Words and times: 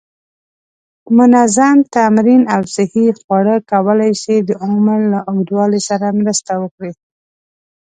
منظم 1.17 1.77
تمرین 1.95 2.41
او 2.53 2.61
صحی 2.75 3.07
خواړه 3.19 3.55
کولی 3.71 4.11
شي 4.21 4.35
د 4.47 4.49
عمر 4.63 4.99
له 5.13 5.19
اوږدوالي 5.29 5.81
سره 5.89 6.07
مرسته 6.19 6.51
وکړي. 6.63 6.91